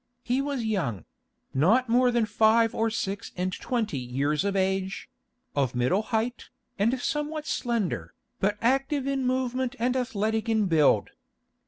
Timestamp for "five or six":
2.25-3.31